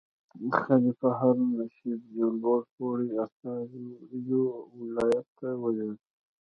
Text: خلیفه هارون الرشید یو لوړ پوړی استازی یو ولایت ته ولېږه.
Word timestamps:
خلیفه 0.61 1.09
هارون 1.19 1.49
الرشید 1.55 2.01
یو 2.19 2.29
لوړ 2.41 2.59
پوړی 2.73 3.07
استازی 3.25 3.85
یو 4.29 4.43
ولایت 4.79 5.27
ته 5.39 5.47
ولېږه. 5.61 6.03